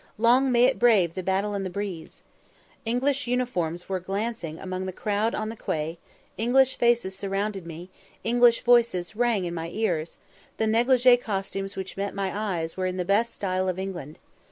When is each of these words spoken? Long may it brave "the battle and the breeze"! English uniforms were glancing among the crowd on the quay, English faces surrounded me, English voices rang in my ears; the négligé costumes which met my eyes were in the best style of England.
Long 0.17 0.51
may 0.51 0.65
it 0.65 0.79
brave 0.79 1.13
"the 1.13 1.21
battle 1.21 1.53
and 1.53 1.63
the 1.63 1.69
breeze"! 1.69 2.23
English 2.85 3.27
uniforms 3.27 3.87
were 3.87 3.99
glancing 3.99 4.57
among 4.57 4.87
the 4.87 4.91
crowd 4.91 5.35
on 5.35 5.49
the 5.49 5.55
quay, 5.55 5.99
English 6.39 6.75
faces 6.75 7.15
surrounded 7.15 7.67
me, 7.67 7.91
English 8.23 8.63
voices 8.63 9.15
rang 9.15 9.45
in 9.45 9.53
my 9.53 9.69
ears; 9.69 10.17
the 10.57 10.65
négligé 10.65 11.21
costumes 11.21 11.75
which 11.75 11.97
met 11.97 12.15
my 12.15 12.35
eyes 12.35 12.75
were 12.75 12.87
in 12.87 12.97
the 12.97 13.05
best 13.05 13.31
style 13.35 13.69
of 13.69 13.77
England. 13.77 14.17